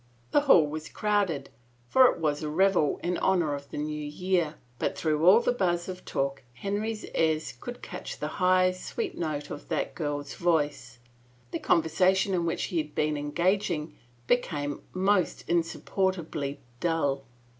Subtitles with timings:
[0.31, 3.17] The hall was crowded, 87 THE FAVOR OF KINGS for it was a revel in
[3.19, 7.83] honor of the New Year, but through all the buzz of talk Henry's ears could
[7.83, 10.97] catch the high, sweet note of that girl's voice.
[11.51, 13.95] The conversation in which he had been engaging
[14.25, 17.23] be came most insupportably dull.